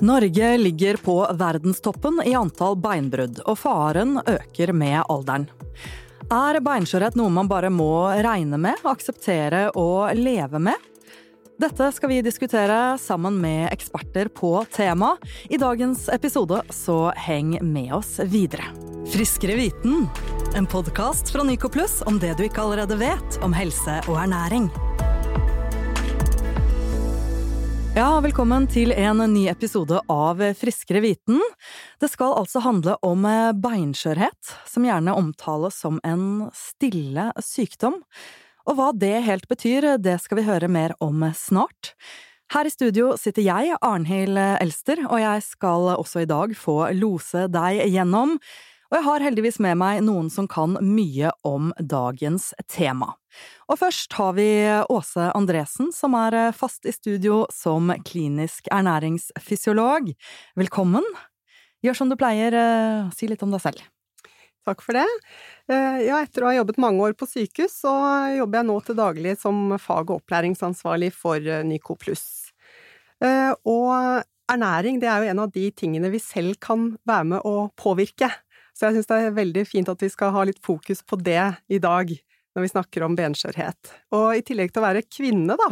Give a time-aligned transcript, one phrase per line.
[0.00, 5.48] Norge ligger på verdenstoppen i antall beinbrudd, og faren øker med alderen.
[6.30, 10.88] Er beinskjørhet noe man bare må regne med, akseptere og leve med?
[11.60, 15.20] Dette skal vi diskutere sammen med eksperter på temaet.
[15.52, 18.70] I dagens episode, så heng med oss videre.
[19.12, 20.06] Friskere viten,
[20.56, 24.70] en podkast fra Nyco Pluss om det du ikke allerede vet om helse og ernæring.
[28.00, 31.36] Ja, velkommen til en ny episode av Friskere viten.
[32.00, 33.26] Det skal altså handle om
[33.60, 37.98] beinskjørhet, som gjerne omtales som en stille sykdom.
[38.64, 41.92] Og hva det helt betyr, det skal vi høre mer om snart.
[42.54, 47.50] Her i studio sitter jeg, Arnhild Elster, og jeg skal også i dag få lose
[47.52, 48.38] deg gjennom
[48.90, 53.12] og jeg har heldigvis med meg noen som kan mye om dagens tema.
[53.70, 54.48] Og først har vi
[54.90, 60.10] Åse Andresen, som er fast i studio som klinisk ernæringsfysiolog.
[60.58, 61.06] Velkommen!
[61.86, 63.86] Gjør som du pleier, eh, si litt om deg selv.
[64.66, 65.06] Takk for det.
[65.70, 67.94] Eh, ja, etter å ha jobbet mange år på sykehus, så
[68.36, 72.50] jobber jeg nå til daglig som fag- og opplæringsansvarlig for eh, Nyco pluss.
[73.20, 77.68] Og ernæring, det er jo en av de tingene vi selv kan være med å
[77.76, 78.30] påvirke.
[78.74, 81.42] Så jeg syns det er veldig fint at vi skal ha litt fokus på det
[81.70, 82.12] i dag,
[82.56, 83.92] når vi snakker om benskjørhet.
[84.16, 85.70] Og i tillegg til å være kvinne, da,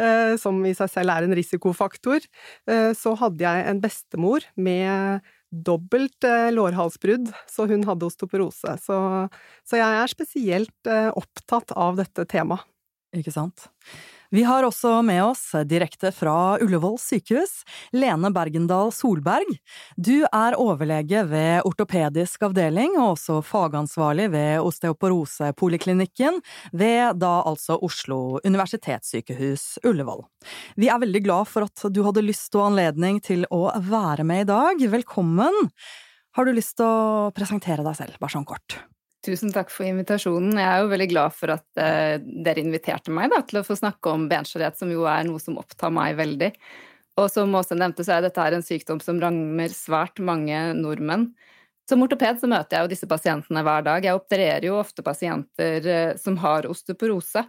[0.00, 2.24] eh, som i seg selv er en risikofaktor,
[2.70, 8.78] eh, så hadde jeg en bestemor med dobbelt eh, lårhalsbrudd, så hun hadde osteoporose.
[8.82, 8.98] Så,
[9.68, 12.64] så jeg er spesielt opptatt av dette temaet.
[13.14, 13.68] Ikke sant.
[14.34, 17.60] Vi har også med oss, direkte fra Ullevål sykehus,
[17.94, 19.46] Lene Bergendal Solberg.
[19.94, 26.40] Du er overlege ved ortopedisk avdeling og også fagansvarlig ved osteoporosepoliklinikken
[26.74, 30.24] ved da altså Oslo universitetssykehus Ullevål.
[30.82, 34.48] Vi er veldig glad for at du hadde lyst og anledning til å være med
[34.48, 34.82] i dag.
[34.96, 35.70] Velkommen!
[36.34, 38.80] Har du lyst til å presentere deg selv, bare sånn kort?
[39.24, 40.58] Tusen takk for invitasjonen.
[40.60, 43.76] Jeg er jo veldig glad for at uh, dere inviterte meg da, til å få
[43.78, 46.50] snakke om benskjørhet, som jo er noe som opptar meg veldig.
[47.22, 51.30] Og som Åse nevnte, så er dette en sykdom som rammer svært mange nordmenn.
[51.88, 54.04] Som ortoped så møter jeg jo disse pasientene hver dag.
[54.04, 57.46] Jeg opererer jo ofte pasienter uh, som har osteoporose.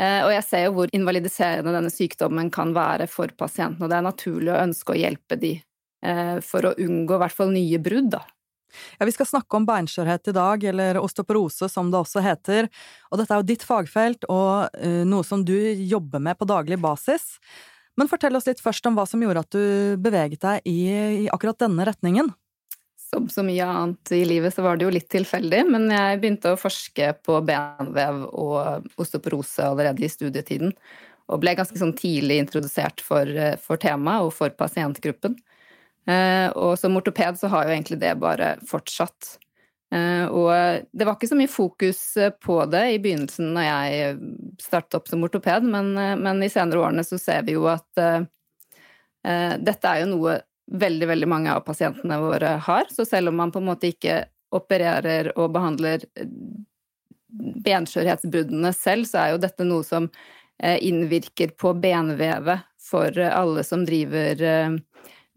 [0.00, 4.00] Uh, og jeg ser jo hvor invalidiserende denne sykdommen kan være for pasientene, og det
[4.00, 5.58] er naturlig å ønske å hjelpe de
[6.42, 8.24] for å unngå i hvert fall nye brudd, da.
[8.98, 12.70] Ja, Vi skal snakke om beinskjørhet i dag, eller osteoporose som det også heter.
[13.10, 15.56] Og dette er jo ditt fagfelt og uh, noe som du
[15.86, 17.36] jobber med på daglig basis.
[17.96, 20.78] Men fortell oss litt først om hva som gjorde at du beveget deg i,
[21.24, 22.32] i akkurat denne retningen.
[23.12, 26.54] Som så mye annet i livet så var det jo litt tilfeldig, men jeg begynte
[26.54, 30.72] å forske på benvev og osteoporose allerede i studietiden.
[31.28, 35.36] Og ble ganske sånn tidlig introdusert for, eh, for temaet og for pasientgruppen.
[36.06, 39.36] Eh, og som ortoped så har jo egentlig det bare fortsatt.
[39.94, 40.50] Eh, og
[40.90, 42.00] det var ikke så mye fokus
[42.42, 44.14] på det i begynnelsen når jeg
[44.62, 48.24] startet opp som ortoped, men, men i senere årene så ser vi jo at uh,
[49.62, 50.40] dette er jo noe
[50.72, 52.88] veldig, veldig mange av pasientene våre har.
[52.90, 56.06] Så selv om man på en måte ikke opererer og behandler
[57.66, 60.08] benskjørhetsbruddene selv, så er jo dette noe som
[60.62, 64.42] innvirker på benvevet for alle som driver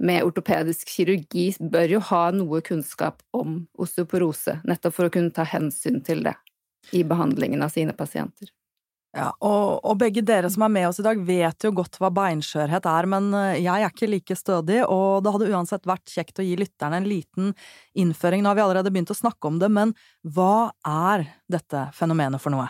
[0.03, 5.45] med ortopedisk kirurgi bør jo ha noe kunnskap om osteoporose, nettopp for å kunne ta
[5.47, 6.35] hensyn til det
[6.93, 8.51] i behandlingen av sine pasienter.
[9.15, 12.09] Ja, og, og, begge dere som er med oss i dag vet jo godt hva
[12.11, 16.41] beinskjørhet er, men eh, jeg er ikke like stødig, og det hadde uansett vært kjekt
[16.43, 17.53] å gi lytterne en liten
[17.95, 18.43] innføring.
[18.43, 19.95] Nå har vi allerede begynt å snakke om det, men
[20.35, 22.67] hva er dette fenomenet for noe?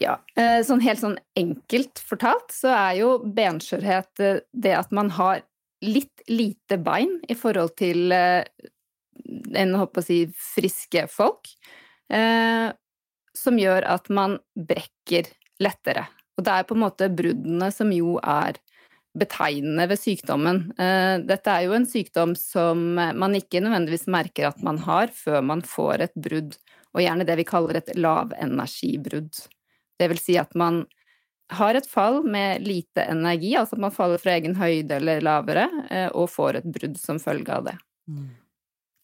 [0.00, 5.12] Ja, eh, sånn helt sånn enkelt fortalt så er jo benskjørhet eh, det at man
[5.20, 5.44] har
[5.84, 8.44] litt lite bein i forhold til eh,
[9.56, 10.22] en håper å si
[10.54, 11.50] friske folk,
[12.12, 12.68] eh,
[13.36, 15.30] som gjør at man brekker
[15.62, 16.06] lettere.
[16.36, 18.58] Og det er på en måte bruddene som jo er
[19.18, 20.60] betegnende ved sykdommen.
[20.78, 25.42] Eh, dette er jo en sykdom som man ikke nødvendigvis merker at man har før
[25.44, 26.54] man får et brudd,
[26.94, 29.44] og gjerne det vi kaller et lavenergibrudd.
[30.00, 30.84] Det vil si at man
[31.50, 35.66] har et fall med lite energi, altså at man faller fra egen høyde eller lavere,
[35.90, 37.76] eh, og får et brudd som følge av det.
[38.10, 38.28] Mm.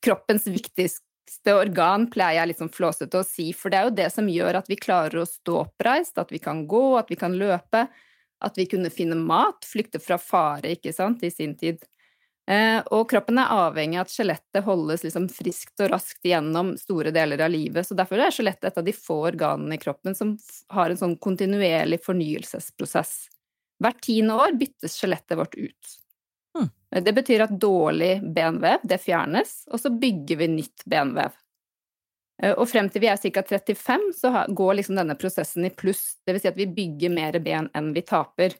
[0.07, 4.11] Kroppens viktigste organ pleier jeg litt sånn flåsete å si, for det er jo det
[4.15, 7.35] som gjør at vi klarer å stå oppreist, at vi kan gå, at vi kan
[7.39, 7.87] løpe,
[8.47, 11.83] at vi kunne finne mat, flykte fra fare, ikke sant, i sin tid.
[12.47, 17.11] Eh, og kroppen er avhengig av at skjelettet holdes liksom friskt og raskt gjennom store
[17.15, 20.37] deler av livet, så derfor er skjelettet et av de få organene i kroppen som
[20.75, 23.17] har en sånn kontinuerlig fornyelsesprosess.
[23.83, 25.97] Hvert tiende år byttes skjelettet vårt ut.
[26.57, 26.71] Hmm.
[27.03, 31.35] Det betyr at dårlig benvev, det fjernes, og så bygger vi nytt benvev.
[32.43, 33.43] Eh, og frem til vi er ca.
[33.43, 36.21] 35, så går liksom denne prosessen i pluss.
[36.25, 38.55] Det vil si at vi bygger mer ben enn vi taper.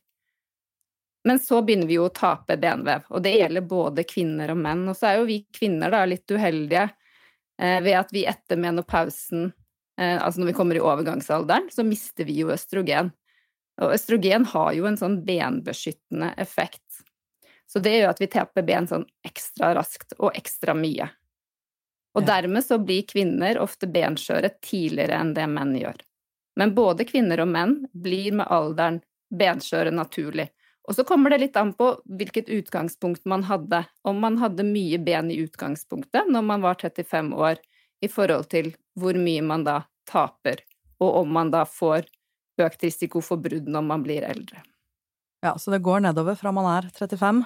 [1.27, 4.85] Men så begynner vi jo å tape benvev, og det gjelder både kvinner og menn.
[4.87, 9.49] Og så er jo vi kvinner da litt uheldige eh, ved at vi etter menopausen,
[9.99, 13.11] eh, altså når vi kommer i overgangsalderen, så mister vi jo østrogen.
[13.83, 17.03] Og østrogen har jo en sånn benbeskyttende effekt.
[17.67, 21.09] Så det gjør at vi taper ben sånn ekstra raskt og ekstra mye.
[22.17, 25.99] Og dermed så blir kvinner ofte benskjøre tidligere enn det menn gjør.
[26.57, 29.03] Men både kvinner og menn blir med alderen
[29.35, 30.47] benskjøre naturlig.
[30.87, 33.83] Og så kommer det litt an på hvilket utgangspunkt man hadde.
[34.07, 37.59] Om man hadde mye ben i utgangspunktet når man var 35 år,
[38.05, 40.61] i forhold til hvor mye man da taper,
[41.03, 42.07] og om man da får
[42.63, 44.63] økt risiko for brudd når man blir eldre.
[45.45, 47.45] Ja, så det går nedover fra man er 35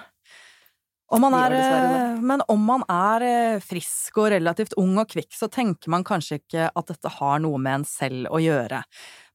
[1.11, 5.49] om er, eh, men om man er eh, frisk og relativt ung og kvikk, så
[5.51, 8.79] tenker man kanskje ikke at dette har noe med en selv å gjøre.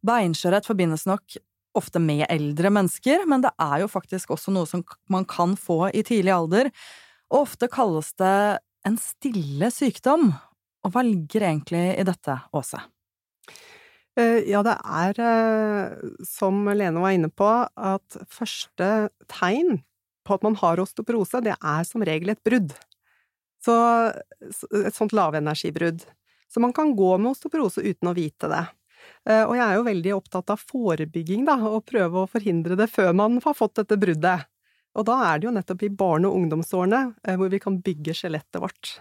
[0.06, 1.36] Beinskjørhet forbindes nok
[1.78, 5.86] ofte med eldre mennesker, men det er jo faktisk også noe som man kan få
[5.92, 6.70] i tidlig alder,
[7.32, 8.36] og ofte kalles det
[8.86, 10.30] en stille sykdom.
[10.86, 12.78] Og hva ligger egentlig i dette, Åse?
[14.16, 15.18] Eh, ja, det er,
[16.24, 19.80] som Lene var inne på, at første tegn
[20.26, 22.72] på at man har osteoporose, det er som regel et brudd.
[23.62, 23.74] Så
[24.46, 26.04] et sånt lavenergibrudd.
[26.46, 28.64] Så man kan gå med osteoporose uten å vite det.
[29.26, 32.88] Eh, og jeg er jo veldig opptatt av forebygging, da, og prøve å forhindre det
[32.92, 34.46] før man har fått dette bruddet.
[34.96, 38.14] Og da er det jo nettopp i barne- og ungdomsårene eh, hvor vi kan bygge
[38.16, 38.96] skjelettet vårt.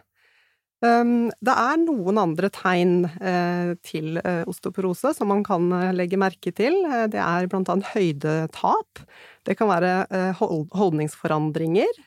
[0.83, 6.81] Ehm, det er noen andre tegn eh, til osteoporose som man kan legge merke til.
[7.13, 9.05] Det er blant annet høydetap.
[9.47, 12.01] Det kan være holdningsforandringer.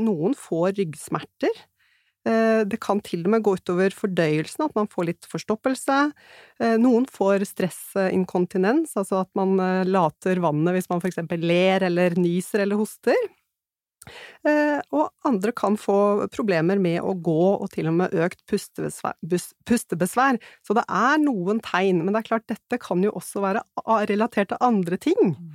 [0.00, 1.66] Noen får ryggsmerter.
[2.26, 5.98] Eh, det kan til og med gå utover fordøyelsen, at man får litt forstoppelse.
[6.80, 12.64] Noen får stressinkontinens, altså at man later vannet hvis man for eksempel ler eller nyser
[12.64, 13.18] eller hoster.
[14.46, 15.98] Og andre kan få
[16.32, 19.18] problemer med å gå og til og med økt pustebesvær.
[19.68, 20.40] pustebesvær.
[20.64, 23.64] Så det er noen tegn, men det er klart dette kan jo også være
[24.08, 25.34] relatert til andre ting.
[25.36, 25.54] Mm.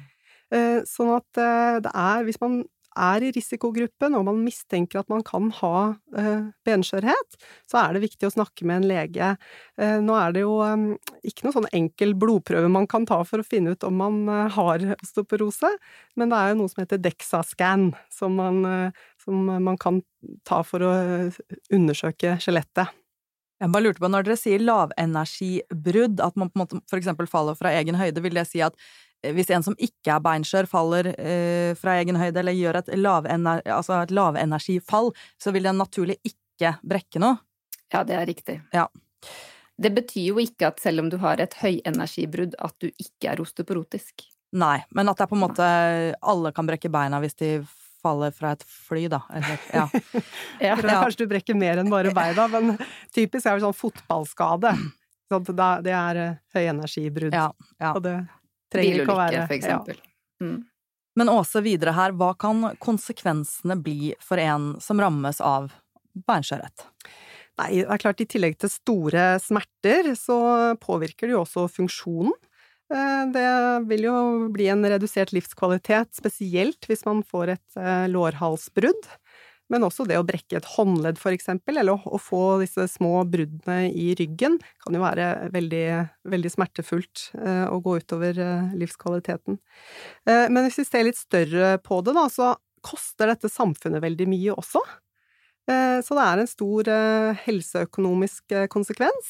[0.52, 2.62] Eh, sånn at eh, det er, hvis man
[2.98, 5.76] er i risikogruppen og man mistenker at man kan ha
[6.18, 7.38] eh, benskjørhet,
[7.70, 9.32] så er det viktig å snakke med en lege.
[9.82, 10.58] Nå er det jo
[11.26, 14.84] ikke noe sånn enkel blodprøve man kan ta for å finne ut om man har
[14.98, 15.72] osteoporose,
[16.20, 18.92] men det er jo noe som heter DEXA-scan, som man,
[19.24, 20.02] som man kan
[20.48, 20.96] ta for å
[21.74, 22.92] undersøke skjelettet.
[23.62, 27.58] Jeg bare lurte på, Når dere sier lavenergibrudd, at man på en måte eksempel faller
[27.58, 28.78] fra egen høyde, vil det si at
[29.22, 33.62] hvis en som ikke er beinskjør, faller eh, fra egen høyde eller gjør et, lavener,
[33.70, 37.38] altså et lavenergifall, så vil den naturlig ikke brekke noe?
[37.92, 38.58] Ja, det er riktig.
[38.74, 38.88] Ja.
[39.82, 43.42] Det betyr jo ikke at selv om du har et høyenergibrudd, at du ikke er
[43.44, 44.26] osteoporotisk.
[44.58, 45.68] Nei, men at det er på en måte
[46.34, 47.52] alle kan brekke beina hvis de
[48.02, 49.22] faller fra et fly, da.
[49.38, 49.86] Eller, ja.
[50.72, 50.76] ja.
[50.82, 52.74] Kanskje du brekker mer enn bare beina, men
[53.14, 54.74] typisk er det sånn fotballskade.
[55.32, 57.36] Så det er eh, høyenergibrudd.
[57.38, 57.94] Ja, ja.
[57.94, 58.18] Og det
[58.72, 60.02] Trenger ikke å være for eksempel.
[60.02, 60.46] Ja.
[60.46, 60.60] Mm.
[61.20, 65.74] Men Åse, videre her, hva kan konsekvensene bli for en som rammes av
[66.28, 66.86] beinskjørhet?
[67.60, 70.40] Nei, det er klart i tillegg til store smerter, så
[70.82, 72.34] påvirker det jo også funksjonen.
[72.92, 73.50] Eh, det
[73.92, 74.16] vil jo
[74.52, 79.12] bli en redusert livskvalitet, spesielt hvis man får et eh, lårhalsbrudd.
[79.72, 83.88] Men også det å brekke et håndledd, for eksempel, eller å, få disse små bruddene
[83.88, 85.86] i ryggen, kan jo være veldig,
[86.34, 89.62] veldig smertefullt eh, og gå utover eh, livskvaliteten.
[90.28, 92.52] Eh, men hvis vi ser litt større på det, da, så
[92.84, 94.82] koster dette samfunnet veldig mye også.
[95.72, 96.88] Så det er en stor
[97.46, 99.28] helseøkonomisk konsekvens.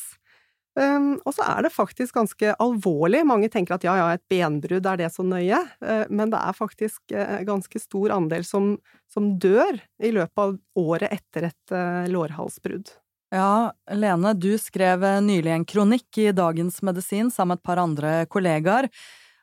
[0.80, 3.26] Um, og så er det faktisk ganske alvorlig.
[3.28, 5.60] Mange tenker at ja, ja, et benbrudd, er det så nøye?
[5.84, 8.78] Uh, men det er faktisk uh, ganske stor andel som,
[9.12, 12.94] som, dør i løpet av året etter et uh, lårhalsbrudd.
[13.36, 18.16] Ja, Lene, du skrev nylig en kronikk i Dagens Medisin sammen med et par andre
[18.32, 18.88] kollegaer.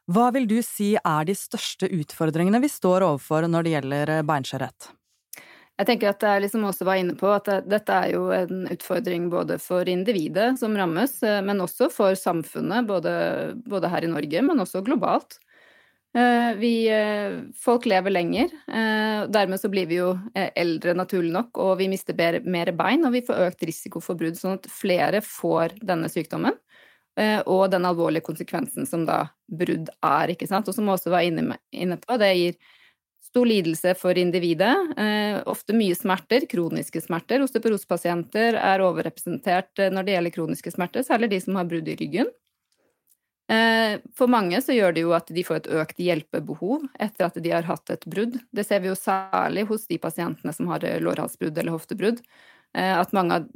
[0.08, 4.92] Hva vil du si er de største utfordringene vi står overfor når det gjelder beinskjørhet?
[5.78, 9.28] Jeg tenker at er liksom også var inne på at dette er jo en utfordring
[9.30, 13.12] både for individet som rammes, eh, men også for samfunnet, både,
[13.62, 15.36] både her i Norge, men også globalt.
[16.18, 18.50] Eh, vi, eh, folk lever lenger,
[19.30, 23.14] dermed så blir vi jo eldre naturlig nok, og vi mister mer, mer bein, og
[23.14, 26.58] vi får økt risiko for brudd, sånn at flere får denne sykdommen.
[27.50, 30.68] Og den alvorlige konsekvensen som da brudd er, ikke sant.
[30.70, 32.58] Og som også var inne, inne på, det gir
[33.24, 37.42] Stor lidelse for individet, eh, ofte mye smerter, kroniske smerter.
[37.44, 42.30] Osteoporosepasienter er overrepresentert når det gjelder kroniske smerter, særlig de som har brudd i ryggen.
[44.12, 47.48] For mange så gjør det jo at de får et økt hjelpebehov etter at de
[47.48, 48.34] har hatt et brudd.
[48.52, 52.20] Det ser vi jo særlig hos de pasientene som har lårhalsbrudd eller hoftebrudd.
[52.76, 53.46] At mange av,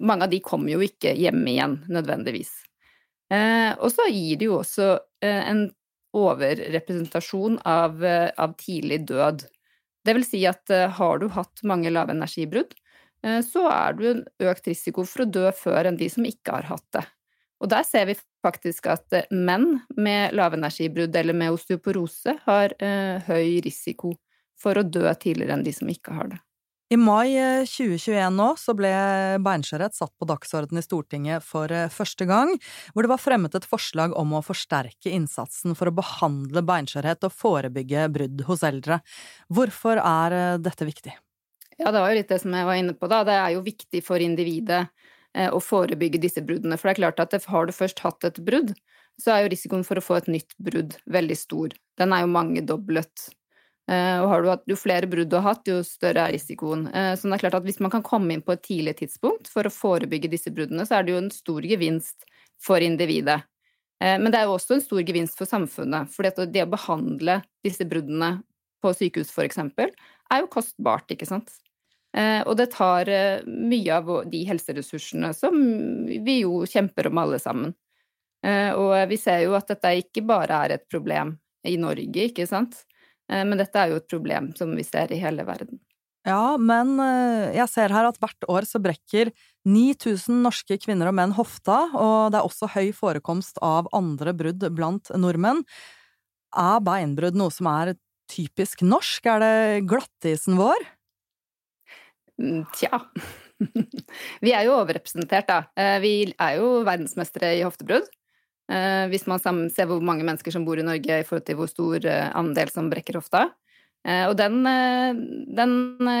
[0.00, 2.54] mange av de kommer jo ikke hjem igjen nødvendigvis.
[3.84, 4.94] Og så gir det jo også
[5.28, 5.66] en
[6.16, 9.44] overrepresentasjon av, eh, av, tidlig død.
[10.04, 12.76] Det vil si at eh, har du hatt mange lave energibrudd,
[13.18, 16.68] så er du en økt risiko for å dø før enn de som ikke har
[16.68, 17.02] hatt det.
[17.58, 18.14] Og der ser vi
[18.46, 22.76] faktisk at menn med lavenergibrudd eller med osteoporose har
[23.26, 24.12] høy risiko
[24.54, 26.38] for å dø tidligere enn de som ikke har det.
[26.88, 27.34] I mai
[27.68, 28.90] 2021 eh, nå så ble
[29.44, 32.54] beinskjørhet satt på dagsordenen i Stortinget for eh, første gang,
[32.94, 37.36] hvor det var fremmet et forslag om å forsterke innsatsen for å behandle beinskjørhet og
[37.36, 39.02] forebygge brudd hos eldre.
[39.52, 41.12] Hvorfor er eh, dette viktig?
[41.76, 43.20] Ja, det var jo litt det som jeg var inne på, da.
[43.28, 44.86] Det er jo viktig for individet
[45.52, 46.74] å forebygge disse bruddene.
[46.80, 48.72] For det er klart at har du først hatt et brudd,
[49.20, 51.76] så er jo risikoen for å få et nytt brudd veldig stor.
[52.00, 53.28] Den er jo mangedoblet
[53.88, 56.86] Eh, og hatt, jo flere brudd du har hatt, jo større er risikoen.
[56.92, 59.48] Eh, så det er klart at hvis man kan komme inn på et tidlig tidspunkt
[59.48, 62.28] for å forebygge disse bruddene, så er det jo en stor gevinst
[62.60, 63.40] for individet.
[64.04, 66.12] Eh, men det er jo også en stor gevinst for samfunnet.
[66.12, 68.34] For det å behandle disse bruddene
[68.84, 69.94] på sykehus, eksempel,
[70.28, 71.56] er jo kostbart, ikke sant.
[72.18, 73.06] Og det tar
[73.44, 75.54] mye av de helseressursene som
[76.24, 77.74] vi jo kjemper om alle sammen.
[78.80, 81.34] Og vi ser jo at dette ikke bare er et problem
[81.68, 82.80] i Norge, ikke sant.
[83.28, 85.80] Eh, men dette er jo et problem som vi ser i hele verden.
[86.28, 89.30] Ja, men eh, jeg ser her at hvert år så brekker
[89.68, 94.66] 9000 norske kvinner og menn hofta, og det er også høy forekomst av andre brudd
[94.76, 95.62] blant nordmenn.
[96.58, 97.94] Er beinbrudd noe som er
[98.28, 99.28] typisk norsk?
[99.30, 100.88] Er det glattisen vår?
[102.38, 103.00] Mm, tja.
[104.44, 105.62] vi er jo overrepresentert, da.
[105.78, 108.08] Eh, vi er jo verdensmestere i hoftebrudd.
[108.68, 111.70] Eh, hvis man ser hvor mange mennesker som bor i Norge i forhold til hvor
[111.70, 113.48] stor eh, andel som brekker hofta.
[114.06, 114.60] Eh, og den,
[115.56, 115.72] den,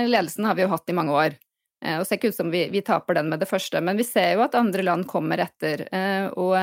[0.08, 1.38] ledelsen har vi jo hatt i mange år.
[1.78, 4.32] Og ser ikke ut som vi, vi, taper den med det første, men vi ser
[4.32, 5.84] jo at andre land kommer etter.
[6.34, 6.56] Og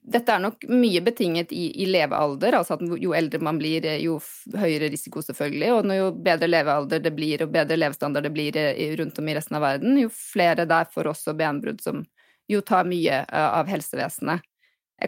[0.00, 4.14] dette er nok mye betinget i, i, levealder, altså at jo eldre man blir, jo
[4.56, 5.74] høyere risiko selvfølgelig.
[5.76, 8.56] Og jo bedre levealder det blir, og bedre levestandard det blir
[9.02, 12.00] rundt om i resten av verden, jo flere der får også benbrudd som
[12.48, 14.48] jo tar mye av helsevesenet.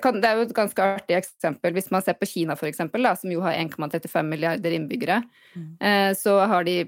[0.00, 1.74] Kan, det er jo et ganske artig eksempel.
[1.76, 5.18] Hvis man ser på Kina, for eksempel, da, som jo har 1,35 milliarder innbyggere,
[5.52, 5.66] mm.
[5.84, 6.78] eh, så har de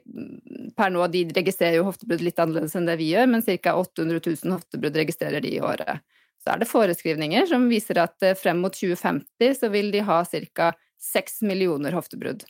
[0.75, 3.75] per nå De registrerer jo hoftebrudd litt annerledes enn det vi gjør, men ca.
[3.76, 6.00] 800 000 hoftebrudd registrerer de i året.
[6.44, 10.23] Så er det foreskrivninger som viser at eh, frem mot 2050 så vil de ha
[10.25, 10.73] ca.
[11.04, 12.46] 6 millioner hoftebrudd.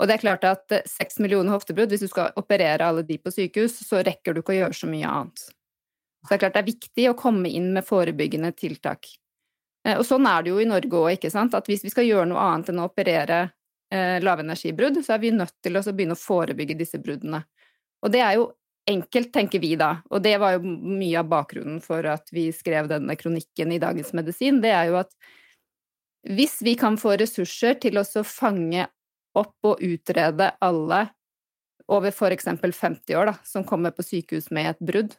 [0.00, 3.18] Og det er klart at 6 eh, millioner hoftebrudd, hvis du skal operere alle de
[3.20, 5.44] på sykehus, så rekker du ikke å gjøre så mye annet.
[6.24, 9.12] Så det er klart det er viktig å komme inn med forebyggende tiltak.
[9.84, 11.54] Eh, og sånn er det jo i Norge òg, ikke sant.
[11.56, 13.40] At hvis vi skal gjøre noe annet enn å operere
[13.92, 17.44] eh, lavenergibrudd, så er vi nødt til å begynne å forebygge disse bruddene.
[18.04, 18.50] Og det er jo
[18.90, 19.96] enkelt, tenker vi da.
[20.12, 24.12] Og det var jo mye av bakgrunnen for at vi skrev denne kronikken i Dagens
[24.16, 24.60] Medisin.
[24.64, 25.12] Det er jo at
[26.28, 28.86] hvis vi kan få ressurser til å fange
[29.36, 31.06] opp og utrede alle
[31.90, 35.16] over eksempel 50 år da, som kommer på sykehus med et brudd,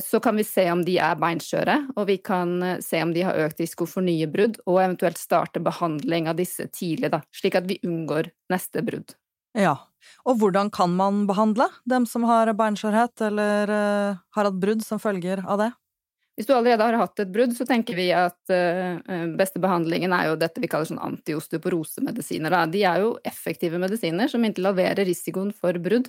[0.00, 3.24] så kan vi se om de er beinskjøre, og vi kan eh, se om de
[3.26, 7.58] har økt risiko for nye brudd, og eventuelt starte behandling av disse tidlig, da, slik
[7.58, 9.12] at vi unngår neste brudd.
[9.58, 9.74] Ja,
[10.24, 15.00] og hvordan kan man behandle dem som har beinskjørhet eller uh, har hatt brudd som
[15.02, 15.68] følger av det?
[16.38, 18.52] Hvis du allerede har hatt et brudd, så tenker vi at
[19.34, 22.54] beste behandlingen er jo dette vi kaller sånn antiosteoporosemedisiner.
[22.70, 26.06] De er jo effektive medisiner som interlaverer risikoen for brudd.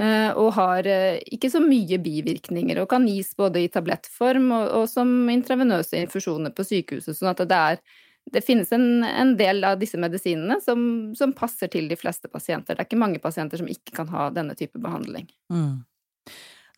[0.00, 4.64] Eh, og har eh, ikke så mye bivirkninger, og kan gis både i tablettform og,
[4.80, 7.18] og som intravenøse infusjoner på sykehuset.
[7.18, 8.00] sånn at det, er,
[8.32, 12.74] det finnes en, en, del av disse medisinene som, som, passer til de fleste pasienter.
[12.74, 15.28] Det er ikke mange pasienter som ikke kan ha denne type behandling.
[15.52, 15.82] Mm.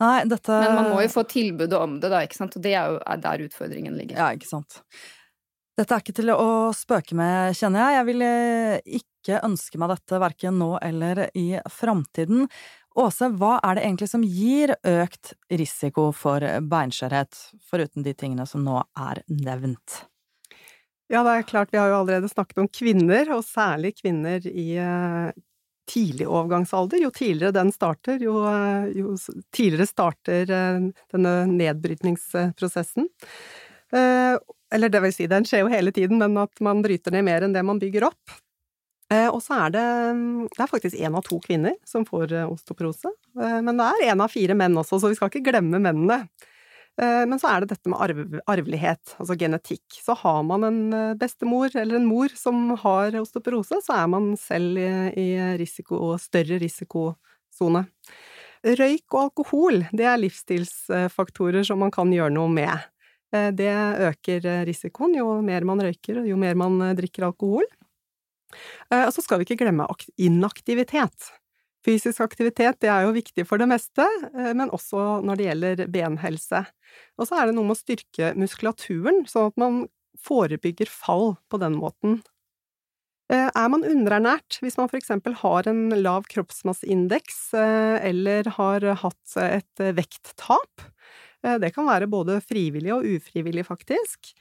[0.02, 2.74] Nei, dette Men man må jo få tilbudet om det, da, ikke sant, og det
[2.74, 4.18] er jo der utfordringen ligger.
[4.18, 4.82] Ja, ikke sant.
[5.74, 7.96] Dette er ikke til å spøke med, kjenner jeg.
[7.96, 12.46] Jeg vil eh, ikke ønske meg dette verken nå eller i framtiden.
[12.94, 18.62] Åse, hva er det egentlig som gir økt risiko for beinskjørhet, foruten de tingene som
[18.62, 20.04] nå er nevnt?
[21.10, 24.68] Ja, det er klart, vi har jo allerede snakket om kvinner, og særlig kvinner i
[24.78, 25.34] uh,
[25.90, 27.02] tidlig overgangsalder.
[27.02, 29.16] Jo tidligere den starter, jo, uh, jo
[29.52, 33.10] tidligere starter uh, denne nedbrytningsprosessen.
[33.94, 37.44] eller det vil si, den skjer jo hele tiden, men at man bryter ned mer
[37.44, 38.38] enn det man bygger opp.
[39.30, 39.84] Og så er det,
[40.54, 43.12] det er faktisk én av to kvinner som får osteoporose.
[43.34, 46.24] Men det er én av fire menn også, så vi skal ikke glemme mennene.
[46.94, 49.82] Men så er det dette med arv, arvelighet, altså genetikk.
[49.98, 50.80] Så har man en
[51.18, 55.28] bestemor eller en mor som har osteoporose, så er man selv i
[55.58, 57.86] risiko, større risikosone.
[58.64, 62.86] Røyk og alkohol, det er livsstilsfaktorer som man kan gjøre noe med.
[63.34, 63.72] Eh, det
[64.08, 67.66] øker risikoen jo mer man røyker, og jo mer man eh, drikker alkohol.
[68.90, 71.32] Eh, og så skal vi ikke glemme inaktivitet.
[71.84, 76.62] Fysisk aktivitet det er jo viktig for det meste, men også når det gjelder benhelse.
[77.20, 79.82] Og så er det noe med å styrke muskulaturen, sånn at man
[80.24, 82.22] forebygger fall på den måten.
[83.32, 88.84] Eh, er man underernært, hvis man for eksempel har en lav kroppsmasseindeks eh, eller har
[89.00, 90.84] hatt et vekttap,
[91.44, 94.34] eh, det kan være både frivillig og ufrivillig faktisk,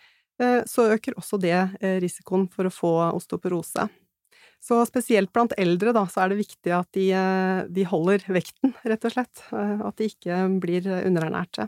[0.66, 1.54] så øker også det
[2.02, 3.84] risikoen for å få osteoporose.
[4.64, 7.10] Så spesielt blant eldre, da, så er det viktig at de,
[7.76, 9.42] de holder vekten, rett og slett.
[9.52, 11.68] At de ikke blir underernærte.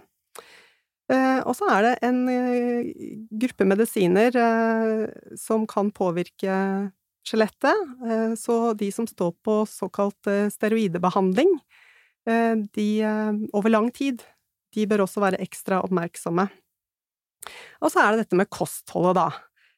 [1.44, 2.22] Og så er det en
[3.36, 4.40] gruppe medisiner
[5.36, 6.56] som kan påvirke
[7.26, 7.76] skjelettet.
[8.06, 11.58] Eh, så de som står på såkalt eh, steroidebehandling,
[12.30, 12.90] eh, de
[13.54, 14.24] over lang tid,
[14.76, 16.48] de bør også være ekstra oppmerksomme.
[17.82, 19.28] Og så er det dette med kostholdet, da.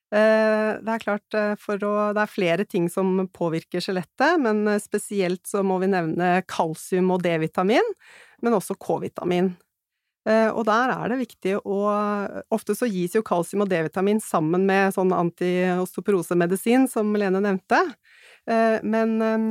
[0.08, 5.66] Det er klart, for å, det er flere ting som påvirker skjelettet, men spesielt så
[5.68, 7.92] må vi nevne kalsium og D-vitamin,
[8.40, 9.52] men også K-vitamin.
[10.28, 11.78] Eh, og der er det viktig å
[12.54, 17.80] Ofte så gis jo kalsium og D-vitamin sammen med sånn antiosteoporosemedisin, som Lene nevnte.
[18.50, 19.48] Eh, men eh,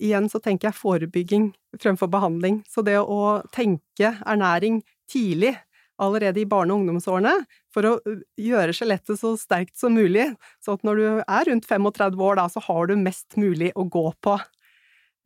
[0.00, 1.50] igjen så tenker jeg forebygging
[1.82, 2.62] fremfor behandling.
[2.70, 4.80] Så det å tenke ernæring
[5.10, 5.54] tidlig,
[6.00, 7.34] allerede i barne- og ungdomsårene,
[7.74, 7.96] for å
[8.40, 10.30] gjøre skjelettet så sterkt som mulig,
[10.62, 13.86] så at når du er rundt 35 år, da, så har du mest mulig å
[13.86, 14.38] gå på.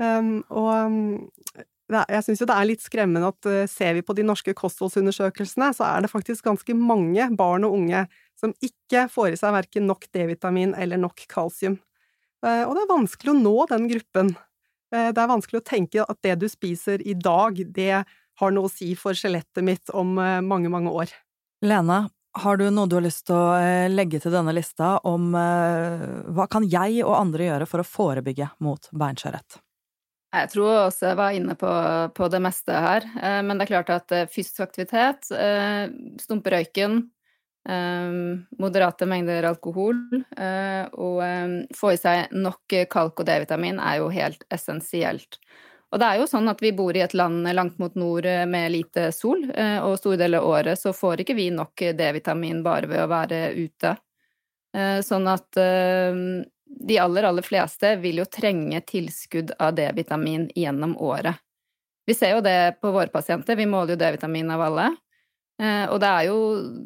[0.02, 4.24] Um, og jeg syns jo det er litt skremmende at uh, ser vi på de
[4.26, 8.06] norske kostholdsundersøkelsene, så er det faktisk ganske mange barn og unge
[8.40, 11.78] som ikke får i seg verken nok D-vitamin eller nok kalsium.
[12.44, 14.34] Uh, og det er vanskelig å nå den gruppen.
[14.94, 18.04] Uh, det er vanskelig å tenke at det du spiser i dag, det
[18.40, 21.12] har noe å si for skjelettet mitt om mange, mange år.
[21.62, 22.00] Lene,
[22.42, 26.66] har du noe du har lyst til å legge til denne lista om hva kan
[26.66, 29.60] jeg og andre gjøre for å forebygge mot beinskjørhet?
[30.34, 31.72] Jeg tror også jeg var inne på,
[32.14, 33.06] på, det meste her.
[33.20, 37.02] Eh, men det er klart at eh, fysisk aktivitet, stumperøyken, stumpe røyken,
[38.60, 39.96] moderate mengder alkohol
[41.00, 41.20] og
[41.72, 45.38] få i seg nok kalk og D-vitamin er jo helt essensielt.
[45.92, 48.72] Og det er jo sånn at vi bor i et land langt mot nord med
[48.72, 53.04] lite sol, og store deler av året så får ikke vi nok D-vitamin bare ved
[53.04, 53.92] å være ute.
[55.06, 61.38] Sånn at de aller, aller fleste vil jo trenge tilskudd av D-vitamin gjennom året.
[62.06, 64.90] Vi ser jo det på våre pasienter, vi måler jo D-vitamin av alle.
[65.62, 66.38] Eh, og det er jo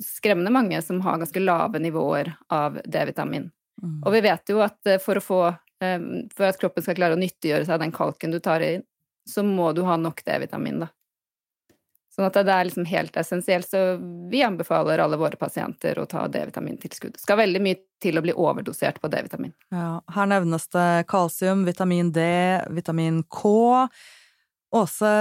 [0.04, 3.48] skremmende mange som har ganske lave nivåer av D-vitamin.
[3.82, 3.96] Mm.
[4.04, 7.16] Og vi vet jo at eh, for, å få, eh, for at kroppen skal klare
[7.16, 8.86] å nyttiggjøre seg den kalken du tar inn,
[9.28, 10.88] så må du ha nok D-vitamin, da.
[12.18, 13.68] Sånn at det er liksom helt essensielt.
[13.70, 13.80] Så
[14.30, 17.14] vi anbefaler alle våre pasienter å ta D-vitamintilskudd.
[17.14, 19.52] Det skal veldig mye til å bli overdosert på D-vitamin.
[19.70, 22.24] Ja, her nevnes det kalsium, vitamin D,
[22.74, 23.86] vitamin K.
[24.74, 25.12] Åse,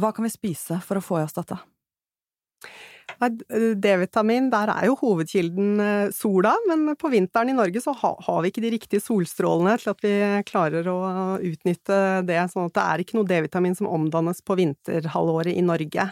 [0.00, 1.60] hva kan vi spise for å få i oss dette?
[3.20, 8.50] D-vitamin, der er jo hovedkilden eh, sola, men på vinteren i Norge så har vi
[8.50, 10.14] ikke de riktige solstrålene til at vi
[10.48, 10.98] klarer å
[11.38, 16.10] utnytte det, sånn at det er ikke noe D-vitamin som omdannes på vinterhalvåret i Norge.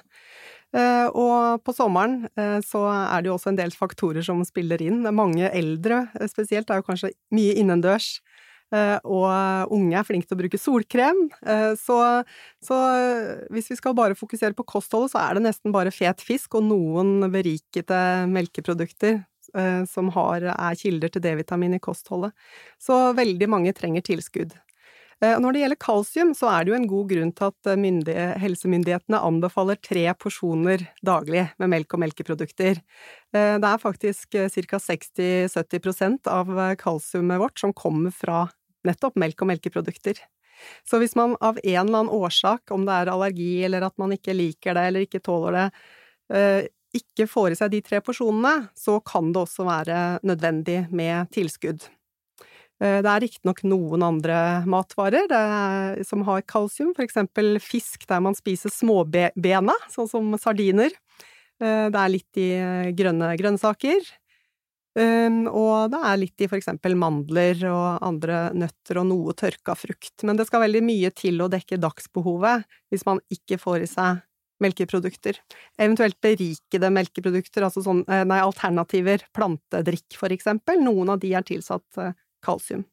[0.73, 4.81] Eh, og på sommeren eh, så er det jo også en del faktorer som spiller
[4.85, 5.03] inn.
[5.13, 8.15] Mange eldre spesielt er jo kanskje mye innendørs
[8.73, 11.27] og unge er flinke til å bruke solkrem.
[11.45, 11.99] Eh, så,
[12.65, 12.79] så,
[13.53, 16.67] hvis vi skal bare fokusere på kostholdet, så er det nesten bare fet fisk og
[16.71, 18.01] noen berikede
[18.33, 22.33] melkeprodukter eh, som har, er kilder til D-vitamin i kostholdet.
[22.81, 24.57] Så veldig mange trenger tilskudd.
[25.23, 29.79] Når det gjelder kalsium, så er det jo en god grunn til at helsemyndighetene anbefaler
[29.79, 32.81] tre porsjoner daglig med melk og melkeprodukter.
[33.31, 34.81] Det er faktisk ca.
[34.83, 36.51] 60-70% av
[36.83, 38.49] kalsiumet vårt som kommer fra
[38.89, 40.21] nettopp melk og melkeprodukter.
[40.87, 44.15] Så hvis man av en eller annen årsak, om det er allergi eller at man
[44.15, 45.67] ikke liker det eller ikke tåler det,
[46.37, 46.61] eh,
[46.93, 51.89] ikke får i seg de tre porsjonene, så kan det også være nødvendig med tilskudd.
[52.83, 58.23] Eh, det er riktignok noen andre matvarer er, som har kalsium, for eksempel fisk der
[58.25, 60.93] man spiser småbena, sånn som sardiner.
[61.63, 62.51] Eh, det er litt i
[62.99, 64.03] grønne grønnsaker.
[64.93, 69.77] Um, og det er litt i for eksempel mandler og andre nøtter og noe tørka
[69.79, 70.25] frukt.
[70.29, 74.21] Men det skal veldig mye til å dekke dagsbehovet hvis man ikke får i seg
[74.63, 75.39] melkeprodukter.
[75.81, 80.83] Eventuelt berikede melkeprodukter, altså sånn, eh, nei, alternativer, plantedrikk for eksempel.
[80.85, 82.13] Noen av de er tilsatt eh,
[82.45, 82.85] kalsium.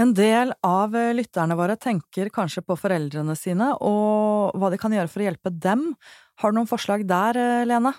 [0.00, 4.96] En del av eh, lytterne våre tenker kanskje på foreldrene sine og hva de kan
[4.96, 5.92] gjøre for å hjelpe dem.
[6.42, 7.94] Har du noen forslag der, Lene?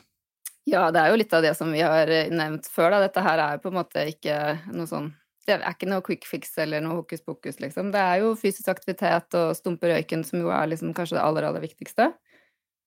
[0.66, 3.04] Ja, det er jo litt av det som vi har eh, nevnt før, da.
[3.06, 5.12] Dette her er på en måte ikke noe sånn
[5.46, 7.92] Det er ikke noe quick fix eller noe hokus pokus, liksom.
[7.94, 11.46] Det er jo fysisk aktivitet og stumpe røyken som jo er liksom kanskje det aller,
[11.46, 12.10] aller viktigste.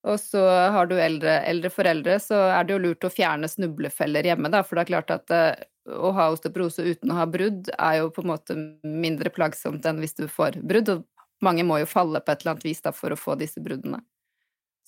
[0.09, 0.43] Og så
[0.75, 4.65] har du eldre, eldre, foreldre, så er det jo lurt å fjerne snublefeller hjemme, da.
[4.67, 8.11] For det er klart at uh, å ha osteoporose uten å ha brudd er jo
[8.15, 10.91] på en måte mindre plagsomt enn hvis du får brudd.
[10.95, 11.07] Og
[11.47, 14.03] mange må jo falle på et eller annet vis da for å få disse bruddene.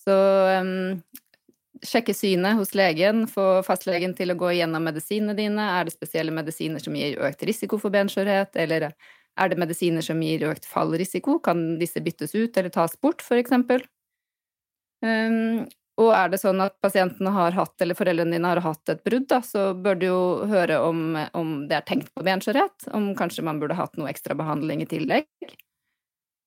[0.01, 0.15] Så
[0.59, 1.01] um,
[1.87, 5.65] sjekke synet hos legen, få fastlegen til å gå igjennom medisinene dine.
[5.79, 10.21] Er det spesielle medisiner som gir økt risiko for benskjørhet, eller er det medisiner som
[10.23, 11.39] gir økt fallrisiko?
[11.45, 13.85] Kan disse byttes ut eller tas bort, for eksempel?
[15.01, 15.67] Um,
[16.01, 19.27] og er det sånn at pasientene har hatt, eller foreldrene dine har hatt et brudd,
[19.29, 23.45] da, så bør du jo høre om, om det er tenkt på benskjørhet, om kanskje
[23.45, 25.29] man burde hatt noe ekstra behandling i tillegg.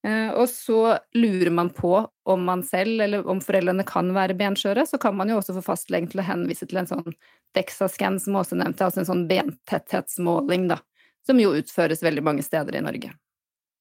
[0.03, 1.95] Eh, og så lurer man på
[2.27, 5.63] om man selv, eller om foreldrene kan være benskjøre, så kan man jo også få
[5.63, 7.15] fastlegen til å henvise til en sånn
[7.55, 10.81] DEXA-scan, som også nevnte, altså en sånn bentetthetsmåling, da,
[11.23, 13.13] som jo utføres veldig mange steder i Norge.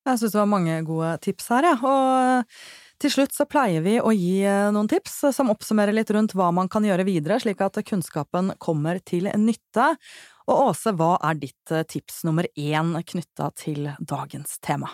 [0.02, 1.76] Jeg syns det var mange gode tips her, ja.
[1.78, 6.36] Og til slutt så pleier vi å gi eh, noen tips som oppsummerer litt rundt
[6.38, 9.94] hva man kan gjøre videre, slik at kunnskapen kommer til nytte.
[10.46, 14.90] Og Åse, hva er ditt eh, tips nummer én knytta til dagens tema?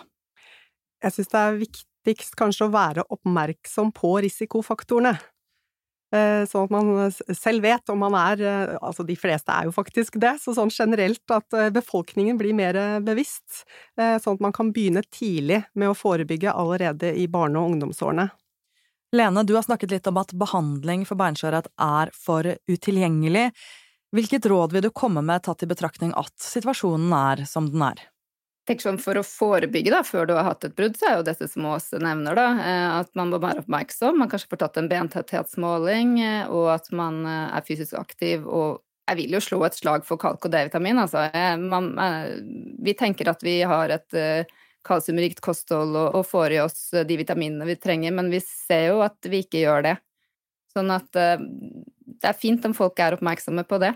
[1.05, 5.17] Jeg syns det er viktigst kanskje å være oppmerksom på risikofaktorene.
[6.09, 9.75] Eh, sånn at man selv vet om man er eh, Altså, de fleste er jo
[9.77, 13.67] faktisk det, så sånn generelt at eh, befolkningen blir mer bevisst.
[13.99, 18.31] Sånn at man kan begynne tidlig med å forebygge allerede i barne- og ungdomsårene.
[19.17, 23.49] Lene, du har snakket litt om at behandling for beinskjørhet er for utilgjengelig.
[24.17, 28.05] Hvilket råd vil du komme med tatt i betraktning at situasjonen er som den er?
[28.69, 31.27] Tenker sånn For å forebygge da, før du har hatt et brudd, så er jo
[31.27, 34.19] dette som Åse nevner, da, eh, at man må være oppmerksom.
[34.21, 38.47] Man kanskje får tatt en bentetthetsmåling, eh, og at man eh, er fysisk aktiv.
[38.47, 41.25] Og jeg vil jo slå et slag for kalk og D-vitamin, altså.
[41.63, 41.95] Man,
[42.85, 44.17] vi tenker at vi har et
[44.85, 48.99] kalsiumrikt kosthold og, og, får i oss de vitaminene vi trenger, men vi ser jo
[49.07, 49.95] at vi ikke gjør det.
[50.77, 53.95] Sånn at det er fint om folk er oppmerksomme på det.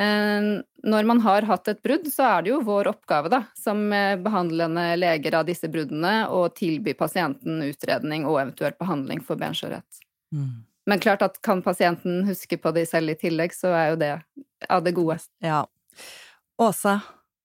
[0.00, 0.42] Eh,
[0.82, 4.16] når man har hatt et brudd, så er det jo vår oppgave da, som eh,
[4.20, 10.02] behandlende leger av disse bruddene å tilby pasienten utredning og eventuelt behandling for benskjørhet.
[10.32, 10.64] Mm.
[10.86, 14.12] Men klart at kan pasienten huske på det selv i tillegg, så er jo det
[14.68, 15.20] av det gode.
[15.44, 15.62] Ja.
[16.62, 16.96] Åse,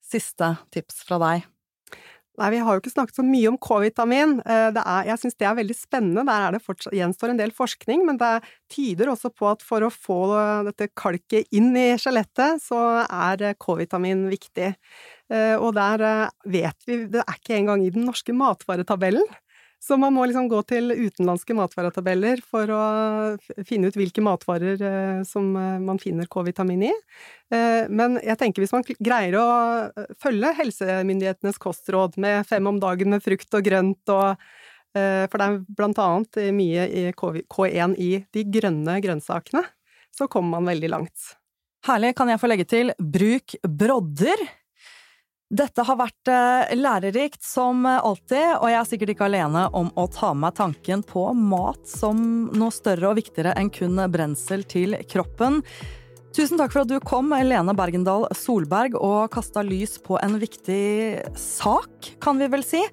[0.06, 1.46] siste tips fra deg.
[2.38, 4.36] Nei, vi har jo ikke snakket så mye om K-vitamin.
[4.46, 6.26] Eh, jeg syns det er veldig spennende.
[6.28, 8.34] Der er det fortsatt, gjenstår en del forskning, men det
[8.74, 10.20] tyder også på at for å få
[10.68, 14.70] dette kalket inn i skjelettet, så er K-vitamin viktig.
[15.34, 19.26] Eh, og der eh, vet vi Det er ikke engang i den norske matvaretabellen.
[19.80, 22.84] Så man må liksom gå til utenlandske matvaretabeller for å
[23.68, 26.94] finne ut hvilke matvarer eh, som eh, man finner K-vitamin i.
[27.54, 29.48] Eh, men jeg tenker hvis man greier å
[30.22, 34.50] følge helsemyndighetenes kostråd med fem om dagen med frukt og grønt og
[34.98, 39.62] For det er blant annet mye i K1 i de grønne grønnsakene.
[40.16, 41.26] Så kommer man veldig langt.
[41.86, 42.16] Herlig.
[42.18, 44.42] Kan jeg få legge til bruk brodder?
[45.48, 50.04] Dette har vært eh, lærerikt som alltid, og jeg er sikkert ikke alene om å
[50.12, 55.62] ta med tanken på mat som noe større og viktigere enn kun brensel til kroppen.
[56.36, 61.24] Tusen takk for at du kom, Lene Bergendal Solberg, og kasta lys på en viktig
[61.40, 62.84] sak, kan vi vel si.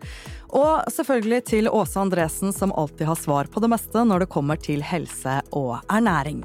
[0.54, 4.62] Og selvfølgelig til Åse Andresen, som alltid har svar på det meste når det kommer
[4.62, 6.44] til helse og ernæring.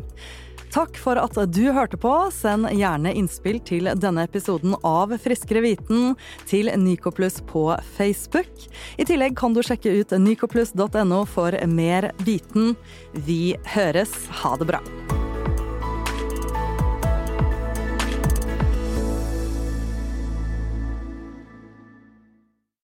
[0.69, 2.13] Takk for at du hørte på.
[2.33, 6.13] Send gjerne innspill til denne episoden av Friskere viten
[6.49, 8.67] til Nycoplus på Facebook.
[9.01, 12.75] I tillegg kan du sjekke ut nycoplus.no for mer viten.
[13.25, 14.13] Vi høres.
[14.43, 14.83] Ha det bra.